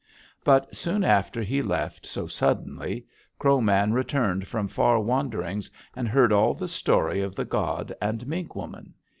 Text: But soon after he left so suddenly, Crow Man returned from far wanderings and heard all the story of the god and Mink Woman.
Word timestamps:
But 0.43 0.75
soon 0.75 1.03
after 1.03 1.43
he 1.43 1.61
left 1.61 2.07
so 2.07 2.25
suddenly, 2.25 3.05
Crow 3.37 3.61
Man 3.61 3.93
returned 3.93 4.47
from 4.47 4.67
far 4.67 4.99
wanderings 4.99 5.69
and 5.95 6.07
heard 6.07 6.31
all 6.33 6.55
the 6.55 6.67
story 6.67 7.21
of 7.21 7.35
the 7.35 7.45
god 7.45 7.93
and 8.01 8.25
Mink 8.25 8.55
Woman. 8.55 8.95